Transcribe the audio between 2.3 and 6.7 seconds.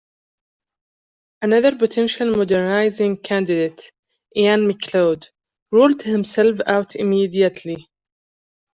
"modernizing" candidate, Iain Macleod, ruled himself